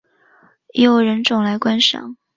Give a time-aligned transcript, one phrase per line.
[0.73, 2.17] 也有人种来观赏。